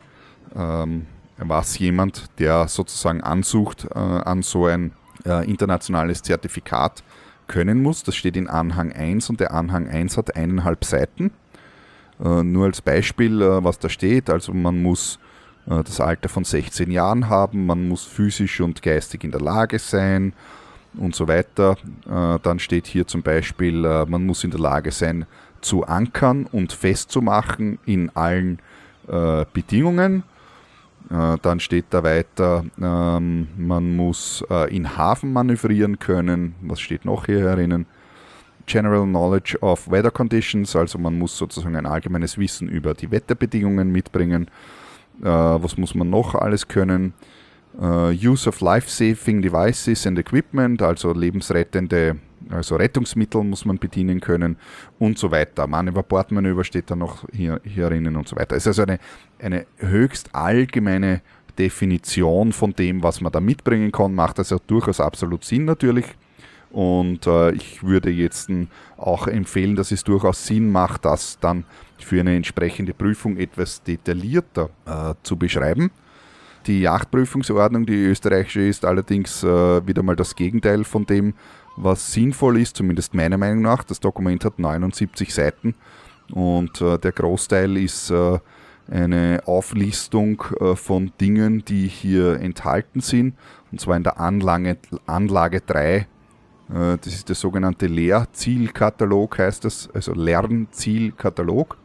[0.57, 4.93] ähm, was jemand, der sozusagen ansucht, an so ein
[5.27, 7.03] äh, internationales Zertifikat
[7.47, 8.03] können muss.
[8.03, 11.31] Das steht in Anhang 1 und der Anhang 1 hat eineinhalb Seiten.
[12.23, 15.19] Äh, nur als Beispiel, äh, was da steht, also man muss
[15.67, 19.79] äh, das Alter von 16 Jahren haben, man muss physisch und geistig in der Lage
[19.79, 20.33] sein
[20.95, 21.77] und so weiter.
[22.07, 25.27] Äh, dann steht hier zum Beispiel, äh, man muss in der Lage sein
[25.61, 28.59] zu ankern und festzumachen in allen
[29.53, 30.23] Bedingungen.
[31.13, 36.55] Dann steht da weiter, ähm, man muss in Hafen manövrieren können.
[36.63, 37.87] Was steht noch hier herinnen?
[38.67, 43.91] General Knowledge of Weather Conditions, also man muss sozusagen ein allgemeines Wissen über die Wetterbedingungen
[43.91, 44.49] mitbringen.
[45.21, 47.13] Äh, was muss man noch alles können?
[47.81, 52.17] Uh, use of life-saving devices and equipment, also lebensrettende,
[52.51, 54.59] also Rettungsmittel muss man bedienen können
[54.99, 55.67] und so weiter.
[55.67, 58.57] Manöver, Bordmanöver steht da noch hier, hierinnen und so weiter.
[58.57, 58.99] Es ist also eine,
[59.39, 61.23] eine höchst allgemeine
[61.59, 66.07] Definition von dem, was man da mitbringen kann, macht also durchaus absolut Sinn natürlich.
[66.71, 68.51] Und äh, ich würde jetzt
[68.97, 71.65] auch empfehlen, dass es durchaus Sinn macht, das dann
[71.99, 75.91] für eine entsprechende Prüfung etwas detaillierter äh, zu beschreiben.
[76.67, 81.35] Die Yachtprüfungsordnung, die österreichische, ist allerdings äh, wieder mal das Gegenteil von dem,
[81.77, 83.83] was sinnvoll ist, zumindest meiner Meinung nach.
[83.83, 85.75] Das Dokument hat 79 Seiten
[86.31, 88.39] und äh, der Großteil ist äh,
[88.91, 93.35] eine Auflistung äh, von Dingen, die hier enthalten sind,
[93.71, 96.07] und zwar in der Anlage, Anlage 3
[96.73, 101.77] äh, das ist der sogenannte Lehrzielkatalog, heißt das, also Lernzielkatalog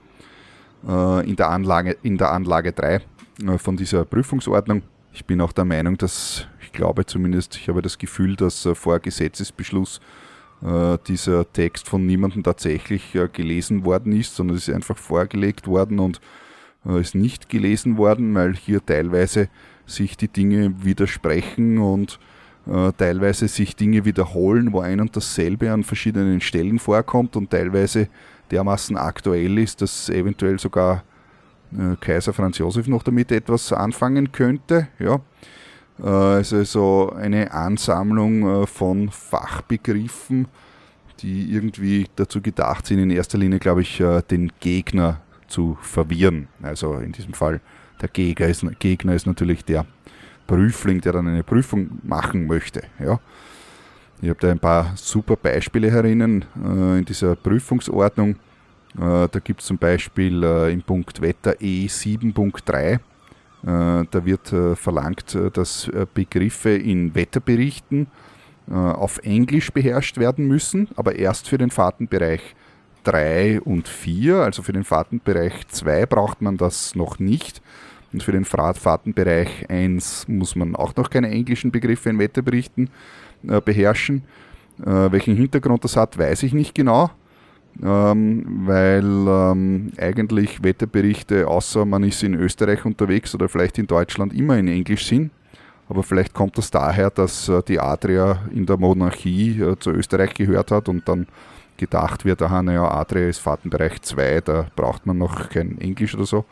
[0.84, 4.84] in der Anlage, in der Anlage 3 äh, von dieser Prüfungsordnung.
[5.14, 9.00] Ich bin auch der Meinung, dass, ich glaube zumindest, ich habe das Gefühl, dass vor
[9.00, 10.00] Gesetzesbeschluss
[11.08, 16.20] dieser Text von niemandem tatsächlich gelesen worden ist, sondern es ist einfach vorgelegt worden und
[17.00, 19.50] ist nicht gelesen worden, weil hier teilweise
[19.86, 22.20] sich die Dinge widersprechen und
[22.68, 28.10] äh, teilweise sich Dinge wiederholen, wo ein und dasselbe an verschiedenen Stellen vorkommt und teilweise
[28.52, 31.04] dermaßen aktuell ist, dass eventuell sogar
[31.74, 34.88] äh, Kaiser Franz Josef noch damit etwas anfangen könnte.
[35.00, 35.20] Ja.
[36.00, 40.48] Äh, also so eine Ansammlung äh, von Fachbegriffen,
[41.20, 46.48] die irgendwie dazu gedacht sind, in erster Linie, glaube ich, den Gegner zu verwirren.
[46.62, 47.60] Also in diesem Fall
[48.02, 49.88] der Gegner ist, Gegner ist natürlich der
[50.46, 52.84] Prüfling, der dann eine Prüfung machen möchte.
[53.00, 53.20] Ja.
[54.22, 58.32] Ich habe da ein paar super Beispiele herinnen äh, in dieser Prüfungsordnung.
[58.98, 63.00] Äh, da gibt es zum Beispiel äh, im Punkt Wetter E7.3, äh,
[63.64, 68.08] da wird äh, verlangt, äh, dass Begriffe in Wetterberichten
[68.70, 72.54] auf Englisch beherrscht werden müssen, aber erst für den Fahrtenbereich
[73.06, 77.62] 3 und 4, also für den Fahrtenbereich 2 braucht man das noch nicht.
[78.18, 82.90] Und für den Fahrtenbereich 1 muss man auch noch keine englischen Begriffe in Wetterberichten
[83.48, 84.24] äh, beherrschen.
[84.82, 87.12] Äh, welchen Hintergrund das hat, weiß ich nicht genau,
[87.84, 94.34] ähm, weil ähm, eigentlich Wetterberichte, außer man ist in Österreich unterwegs oder vielleicht in Deutschland,
[94.34, 95.30] immer in Englisch sind.
[95.88, 100.34] Aber vielleicht kommt das daher, dass äh, die Adria in der Monarchie äh, zu Österreich
[100.34, 101.28] gehört hat und dann
[101.78, 106.26] gedacht wird, aha, naja, Adria ist Fahrtenbereich 2, da braucht man noch kein Englisch oder
[106.26, 106.46] so.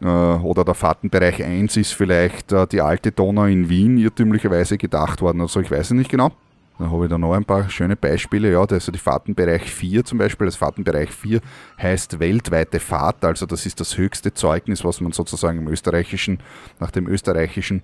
[0.00, 5.20] Äh, oder der Fahrtenbereich 1 ist vielleicht äh, die alte Donau in Wien irrtümlicherweise gedacht
[5.20, 5.40] worden.
[5.40, 6.32] Also ich weiß es nicht genau.
[6.78, 8.50] Da habe ich da noch ein paar schöne Beispiele.
[8.50, 10.46] Ja, also die Fahrtenbereich 4 zum Beispiel.
[10.46, 11.40] Das Fahrtenbereich 4
[11.80, 13.24] heißt weltweite Fahrt.
[13.24, 16.40] Also das ist das höchste Zeugnis, was man sozusagen im österreichischen,
[16.80, 17.82] nach dem österreichischen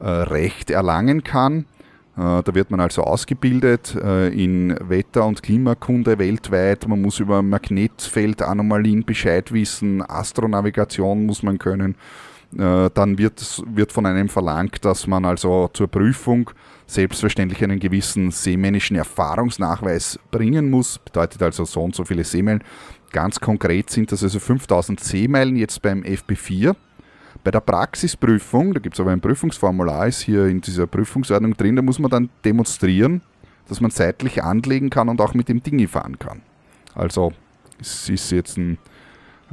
[0.00, 1.66] äh, Recht erlangen kann.
[2.16, 6.86] Äh, da wird man also ausgebildet äh, in Wetter- und Klimakunde weltweit.
[6.86, 11.96] Man muss über Magnetfeldanomalien Bescheid wissen, Astronavigation muss man können.
[12.58, 16.50] Äh, dann wird, wird von einem verlangt, dass man also zur Prüfung
[16.86, 20.98] selbstverständlich einen gewissen seemännischen Erfahrungsnachweis bringen muss.
[20.98, 22.62] Bedeutet also so und so viele Seemeilen.
[23.10, 26.74] Ganz konkret sind das also 5000 Seemeilen jetzt beim FP4.
[27.44, 31.74] Bei der Praxisprüfung, da gibt es aber ein Prüfungsformular, ist hier in dieser Prüfungsordnung drin,
[31.74, 33.20] da muss man dann demonstrieren,
[33.68, 36.42] dass man seitlich anlegen kann und auch mit dem Dingi fahren kann.
[36.94, 37.32] Also
[37.80, 38.78] es ist jetzt ein,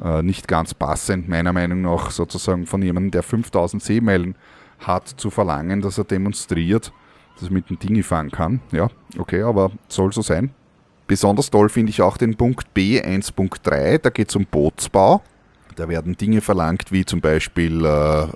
[0.03, 4.35] äh, nicht ganz passend, meiner Meinung nach, sozusagen von jemandem, der 5000 Seemeilen
[4.79, 6.93] hat, zu verlangen, dass er demonstriert,
[7.35, 8.61] dass er mit dem Dingi fahren kann.
[8.71, 10.51] Ja, okay, aber soll so sein.
[11.07, 15.23] Besonders toll finde ich auch den Punkt B 1.3, da geht es um Bootsbau.
[15.79, 18.27] Da werden Dinge verlangt, wie zum Beispiel äh,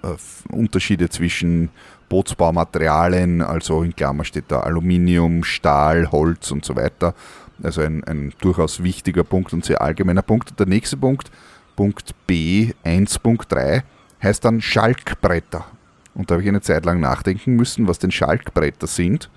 [0.49, 1.71] Unterschiede zwischen
[2.07, 7.13] Bootsbaumaterialien, also in Klammer steht da Aluminium, Stahl, Holz und so weiter.
[7.61, 10.57] Also ein, ein durchaus wichtiger Punkt und sehr allgemeiner Punkt.
[10.57, 11.31] Der nächste Punkt,
[11.75, 13.83] Punkt B 1.3,
[14.23, 15.65] heißt dann Schalkbretter.
[16.13, 19.29] Und da habe ich eine Zeit lang nachdenken müssen, was denn Schalkbretter sind.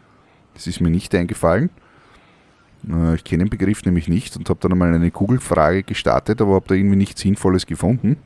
[0.54, 1.70] Das ist mir nicht eingefallen.
[2.88, 6.54] Äh, ich kenne den Begriff nämlich nicht und habe dann einmal eine Google-Frage gestartet, aber
[6.54, 8.16] habe da irgendwie nichts Sinnvolles gefunden.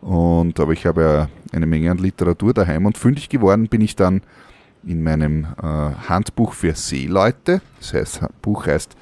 [0.00, 3.96] Und, aber ich habe ja eine Menge an Literatur daheim und fündig geworden bin ich
[3.96, 4.22] dann
[4.82, 5.66] in meinem äh,
[6.08, 7.60] Handbuch für Seeleute.
[7.78, 8.96] Das heißt, Buch heißt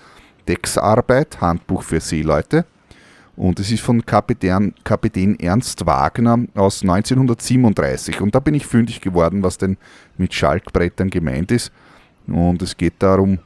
[0.49, 2.65] Decksarbeit, Handbuch für Seeleute.
[3.37, 8.21] Und es ist von Kapitän, Kapitän Ernst Wagner aus 1937.
[8.21, 9.77] Und da bin ich fündig geworden, was denn
[10.17, 11.71] mit Schalkbrettern gemeint ist.
[12.27, 13.39] Und es geht darum,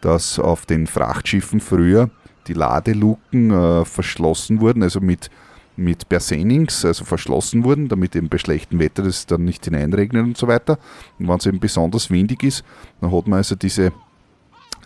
[0.00, 2.10] dass auf den Frachtschiffen früher
[2.46, 5.30] die Ladeluken äh, verschlossen wurden, also mit,
[5.76, 10.36] mit Persenings, also verschlossen wurden, damit eben bei schlechtem Wetter das dann nicht hineinregnet und
[10.36, 10.78] so weiter.
[11.18, 12.64] Und wenn es eben besonders windig ist,
[13.00, 13.92] dann hat man also diese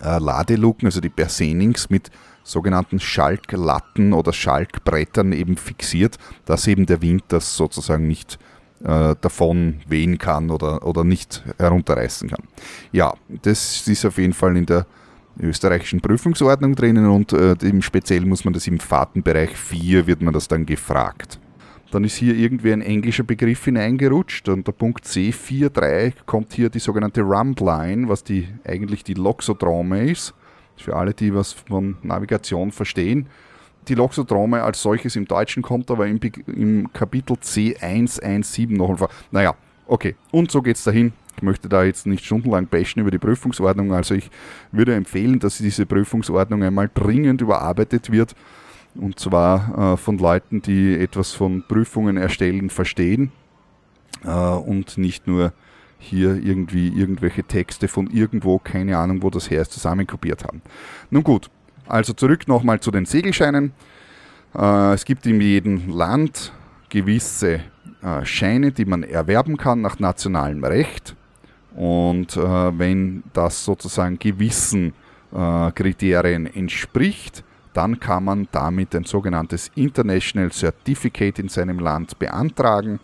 [0.02, 2.11] äh, Ladeluken, also die Persenings mit
[2.42, 8.38] sogenannten Schalklatten oder Schalkbrettern eben fixiert, dass eben der Wind das sozusagen nicht
[8.82, 12.44] äh, davon wehen kann oder, oder nicht herunterreißen kann.
[12.92, 14.86] Ja, das ist auf jeden Fall in der
[15.38, 20.34] österreichischen Prüfungsordnung drinnen und äh, im Speziell muss man das im Fahrtenbereich 4 wird man
[20.34, 21.38] das dann gefragt.
[21.90, 26.78] Dann ist hier irgendwie ein englischer Begriff hineingerutscht und der Punkt C43 kommt hier die
[26.78, 30.34] sogenannte Rumpline, was die eigentlich die Loxodrome ist
[30.76, 33.26] für alle, die was von Navigation verstehen.
[33.88, 39.08] Die Loxodrome als solches im Deutschen kommt aber im, im Kapitel C117 noch vor.
[39.30, 39.54] Naja,
[39.86, 40.16] okay.
[40.30, 41.12] Und so geht es dahin.
[41.41, 43.95] Ich möchte da jetzt nicht stundenlang bashen über die Prüfungsordnung.
[43.95, 44.30] Also ich
[44.72, 48.34] würde empfehlen, dass diese Prüfungsordnung einmal dringend überarbeitet wird.
[48.95, 53.32] Und zwar äh, von Leuten, die etwas von Prüfungen erstellen verstehen
[54.22, 55.55] äh, und nicht nur
[55.99, 60.61] hier irgendwie irgendwelche Texte von irgendwo, keine Ahnung, wo das her ist, zusammenkopiert haben.
[61.09, 61.49] Nun gut,
[61.86, 63.72] also zurück nochmal zu den Segelscheinen.
[64.55, 66.53] Äh, es gibt in jedem Land
[66.91, 67.61] gewisse
[68.03, 71.16] äh, Scheine, die man erwerben kann nach nationalem Recht.
[71.74, 74.92] Und äh, wenn das sozusagen gewissen
[75.32, 82.98] Kriterien entspricht, dann kann man damit ein sogenanntes International Certificate in seinem Land beantragen.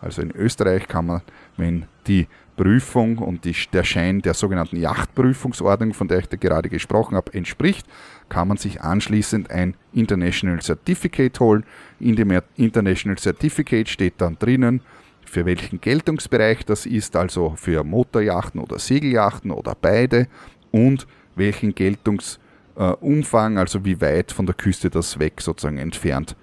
[0.00, 1.22] Also in Österreich kann man,
[1.56, 6.68] wenn die Prüfung und die, der Schein der sogenannten Yachtprüfungsordnung, von der ich da gerade
[6.68, 7.86] gesprochen habe, entspricht,
[8.28, 11.64] kann man sich anschließend ein International Certificate holen.
[12.00, 14.80] In dem International Certificate steht dann drinnen,
[15.28, 20.26] für welchen Geltungsbereich das ist, also für Motorjachten oder Segeljachten oder beide
[20.70, 21.06] und
[21.36, 26.36] welchen Geltungsumfang, also wie weit von der Küste das weg sozusagen entfernt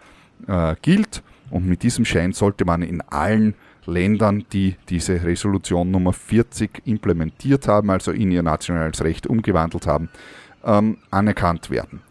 [0.48, 1.24] äh, gilt.
[1.50, 3.56] Und mit diesem Schein sollte man in allen
[3.86, 10.10] Ländern, die diese Resolution Nummer 40 implementiert haben, also in ihr nationales Recht umgewandelt haben,
[10.64, 12.02] ähm, anerkannt werden.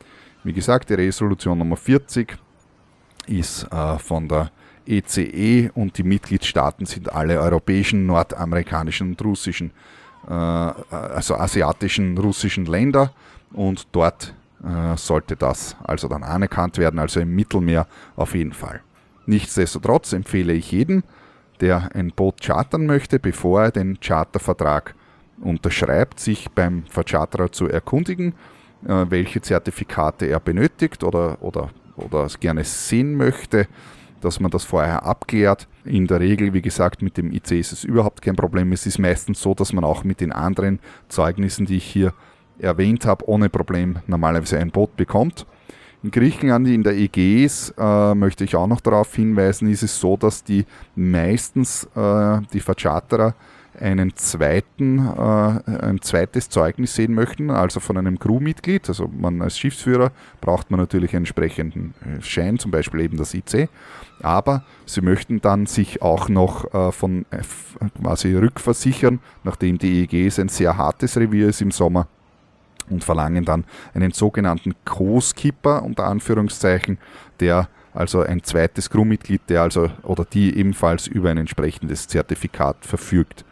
[0.44, 2.36] Wie gesagt, die Resolution Nummer 40
[3.26, 4.50] ist äh, von der
[4.87, 9.70] ECE e und die Mitgliedstaaten sind alle europäischen, nordamerikanischen und russischen,
[10.28, 13.12] äh, also asiatischen, russischen Länder
[13.53, 18.80] und dort äh, sollte das also dann anerkannt werden, also im Mittelmeer auf jeden Fall.
[19.26, 21.03] Nichtsdestotrotz empfehle ich jedem,
[21.61, 24.95] der ein Boot chartern möchte, bevor er den Chartervertrag
[25.41, 28.35] unterschreibt, sich beim Vercharterer zu erkundigen,
[28.87, 33.66] äh, welche Zertifikate er benötigt oder, oder, oder gerne sehen möchte,
[34.24, 35.68] dass man das vorher abklärt.
[35.84, 38.72] In der Regel, wie gesagt, mit dem IC ist es überhaupt kein Problem.
[38.72, 42.12] Es ist meistens so, dass man auch mit den anderen Zeugnissen, die ich hier
[42.58, 45.46] erwähnt habe, ohne Problem normalerweise ein Boot bekommt.
[46.02, 50.16] In Griechenland, in der Ägäis, äh, möchte ich auch noch darauf hinweisen, ist es so,
[50.16, 53.34] dass die meistens äh, die Vercharterer
[53.80, 58.88] einen zweiten, äh, ein zweites Zeugnis sehen möchten, also von einem Crewmitglied.
[58.88, 63.34] Also man als Schiffsführer braucht man natürlich einen entsprechenden äh, Schein, zum Beispiel eben das
[63.34, 63.68] IC.
[64.22, 67.38] Aber sie möchten dann sich auch noch äh, von äh,
[68.00, 72.06] quasi rückversichern, nachdem die EGS ein sehr hartes Revier ist im Sommer
[72.90, 73.64] und verlangen dann
[73.94, 76.98] einen sogenannten Co-Skipper unter Anführungszeichen,
[77.40, 83.44] der also ein zweites Crewmitglied, der also oder die ebenfalls über ein entsprechendes Zertifikat verfügt.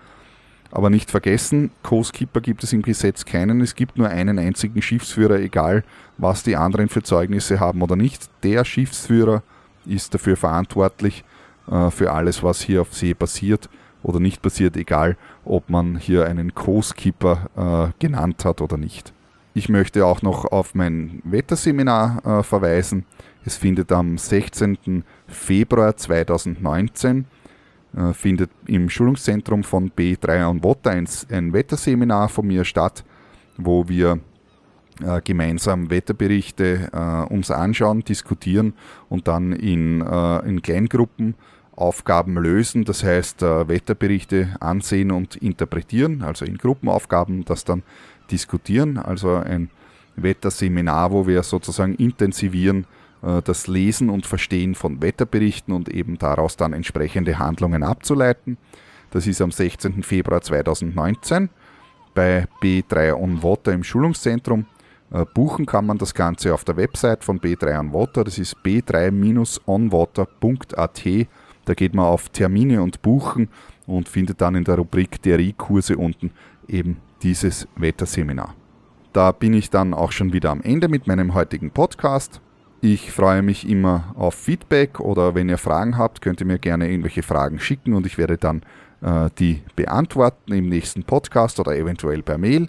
[0.72, 3.60] Aber nicht vergessen, Co-Skipper gibt es im Gesetz keinen.
[3.60, 5.84] Es gibt nur einen einzigen Schiffsführer, egal
[6.16, 8.30] was die anderen für Zeugnisse haben oder nicht.
[8.42, 9.42] Der Schiffsführer
[9.84, 11.24] ist dafür verantwortlich
[11.70, 13.68] äh, für alles, was hier auf See passiert
[14.02, 19.12] oder nicht passiert, egal ob man hier einen Co-Skipper äh, genannt hat oder nicht.
[19.52, 23.04] Ich möchte auch noch auf mein Wetterseminar äh, verweisen.
[23.44, 25.04] Es findet am 16.
[25.26, 27.26] Februar 2019
[27.96, 33.04] äh, findet im Schulungszentrum von B3 on Water ein, ein Wetterseminar von mir statt,
[33.56, 34.20] wo wir
[35.02, 38.74] äh, gemeinsam Wetterberichte äh, uns anschauen, diskutieren
[39.08, 41.34] und dann in, äh, in Kleingruppen
[41.74, 47.82] Aufgaben lösen, das heißt äh, Wetterberichte ansehen und interpretieren, also in Gruppenaufgaben das dann
[48.30, 49.70] diskutieren, also ein
[50.16, 52.86] Wetterseminar, wo wir sozusagen intensivieren,
[53.22, 58.58] das Lesen und Verstehen von Wetterberichten und eben daraus dann entsprechende Handlungen abzuleiten.
[59.12, 60.02] Das ist am 16.
[60.02, 61.50] Februar 2019
[62.14, 64.66] bei B3 On Water im Schulungszentrum.
[65.12, 68.24] Äh, buchen kann man das Ganze auf der Website von B3 On Water.
[68.24, 71.28] Das ist b3-onwater.at.
[71.64, 73.48] Da geht man auf Termine und Buchen
[73.86, 76.32] und findet dann in der Rubrik DRI-Kurse unten
[76.66, 78.56] eben dieses Wetterseminar.
[79.12, 82.40] Da bin ich dann auch schon wieder am Ende mit meinem heutigen Podcast.
[82.84, 86.90] Ich freue mich immer auf Feedback oder wenn ihr Fragen habt, könnt ihr mir gerne
[86.90, 88.62] irgendwelche Fragen schicken und ich werde dann
[89.02, 92.66] äh, die beantworten im nächsten Podcast oder eventuell per Mail.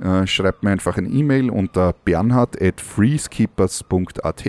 [0.00, 4.44] Äh, schreibt mir einfach ein E-Mail unter bernhard.freeskippers.at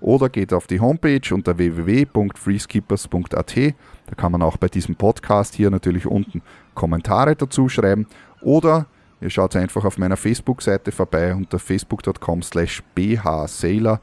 [0.00, 3.56] oder geht auf die Homepage unter www.freeskippers.at.
[3.56, 6.42] Da kann man auch bei diesem Podcast hier natürlich unten
[6.74, 8.08] Kommentare dazu schreiben
[8.40, 8.86] oder
[9.20, 14.00] ihr schaut einfach auf meiner Facebook-Seite vorbei unter facebook.com slash bhsailor,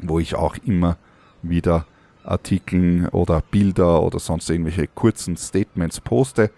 [0.00, 0.96] wo ich auch immer
[1.42, 1.86] wieder
[2.24, 6.50] Artikeln oder Bilder oder sonst irgendwelche kurzen Statements poste.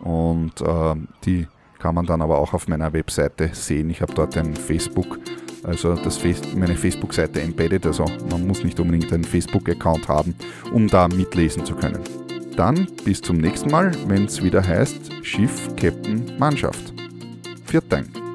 [0.00, 1.46] Und äh, die
[1.78, 3.90] kann man dann aber auch auf meiner Webseite sehen.
[3.90, 5.18] Ich habe dort ein Facebook,
[5.64, 6.20] also das
[6.54, 10.34] meine Facebook-Seite embedded, also man muss nicht unbedingt einen Facebook-Account haben,
[10.72, 12.00] um da mitlesen zu können.
[12.56, 16.92] Dann bis zum nächsten Mal, wenn es wieder heißt Schiff, Captain, Mannschaft.
[17.64, 18.27] Viert Dank.